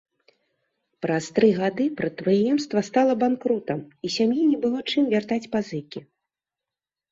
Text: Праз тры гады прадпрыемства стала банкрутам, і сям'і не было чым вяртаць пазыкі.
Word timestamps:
Праз 1.05 1.27
тры 1.35 1.49
гады 1.61 1.85
прадпрыемства 1.99 2.79
стала 2.89 3.13
банкрутам, 3.25 3.79
і 4.09 4.13
сям'і 4.17 4.49
не 4.55 4.59
было 4.67 4.79
чым 4.91 5.03
вяртаць 5.15 5.41
пазыкі. 5.55 5.99